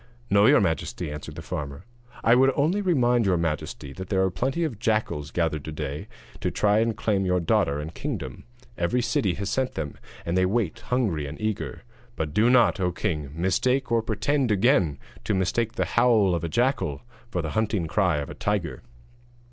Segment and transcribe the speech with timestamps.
[0.31, 1.85] 'No, your majesty,' answered the farmer,
[2.23, 6.07] 'I would only remind your majesty that there are plenty of jackals gathered to day
[6.39, 8.43] to try and claim your daughter and kingdom:
[8.79, 11.83] every city has sent them, and they wait hungry and eager;
[12.15, 16.49] but do not, O king, mistake or pretend again to mistake the howl of a
[16.49, 18.81] jackal for the hunting cry of a tiger.'